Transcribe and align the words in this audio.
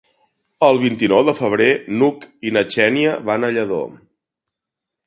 El 0.67 0.79
vint-i-nou 0.83 1.21
de 1.27 1.35
febrer 1.41 1.67
n'Hug 1.99 2.27
i 2.51 2.55
na 2.57 2.65
Xènia 2.79 3.13
van 3.31 3.47
a 3.51 3.57
Lladó. 3.59 3.83